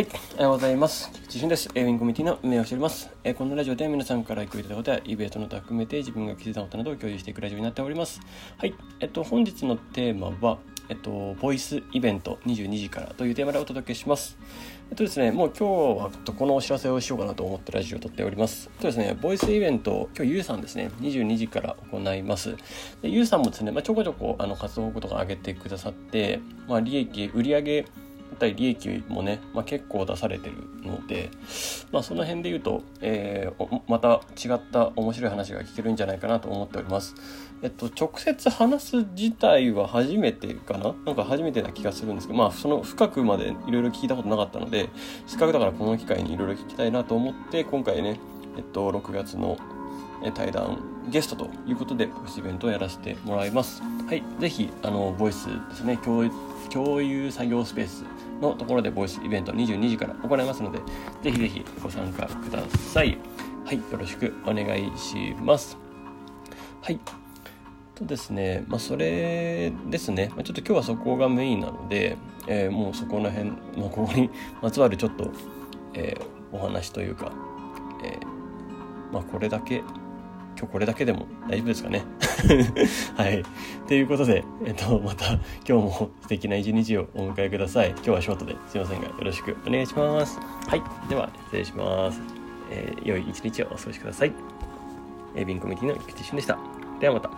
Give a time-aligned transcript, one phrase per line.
[0.00, 1.10] はい、おはようございます。
[1.12, 1.68] 菊池俊です。
[1.68, 3.10] ウィンコミュニティの運営をしております。
[3.22, 8.22] えーこのラジオでは皆さんから聞いたことやイベントの他含めて自分が気づいたことなどを共有していくラジオになっております。
[8.56, 10.56] はい、えっと、本日のテーマは、
[10.88, 14.38] えっと、ボイスイベント22時からというテーマでお届けします。
[14.88, 18.70] えっとですね、もう今日はこのお知らせをしようかなと思ってラジオを撮っております。
[18.72, 22.56] えっとですね、ボイスイベント、今日ゆうさんですね、22時から行います。
[23.02, 27.88] でゆうさんもですね、まあ、ちょこちょこあの活動報告とか上げてくださって、まあ、利益、売上だ
[28.40, 31.30] ったり利益もね、まあ、結構出されてるので、
[31.92, 37.14] まあ、その辺で言うと、えーまた違った面白い話が聞けるんじゃないかなと思っております。
[37.62, 40.94] えっと、直接話す自体は初めてかな？
[41.04, 44.88] なんか初めてな気がするんですけど、まあ、その深くまでいろいろ聞いたことなかったので、
[45.26, 48.18] せっかくだからこの機会にいろいろ聞きたいなと思って、今回ね、
[48.56, 49.58] えっと、6月の
[50.34, 50.78] 対談
[51.10, 53.82] ゲストということでボイスイベントをやらせてもらいます。
[53.82, 56.30] はいぜひあのボイスですね共有
[56.72, 58.04] 共有作業スペース
[58.40, 60.78] のところでボイスイベント22時から行いますので
[61.22, 63.18] ぜひぜひご参加ください。
[63.64, 65.76] はいよろしくお願いします。
[66.82, 67.00] はい
[67.94, 74.30] とですねまあそれですねまあちょっと今日はそこがメインなので、えーもうそこら辺、まあ、ここに
[74.62, 75.30] まつわるちょっと、
[75.94, 77.30] えーお話というか、
[78.02, 79.82] えーまあこれだけ
[80.60, 82.04] 今日これだけでも大丈夫ですかね？
[83.16, 83.42] はい。
[83.88, 87.90] ということで、えっと、また今日も素敵な一日をお迎えください。
[87.90, 90.38] 今日はショートですいませんがよろしくお願いします。
[90.68, 90.82] はい。
[91.08, 92.20] では、失礼します。
[92.70, 94.32] えー良い一日をお過ごしください。
[95.34, 96.58] えービンコミュニティの菊池俊でした。
[97.00, 97.30] ではまた。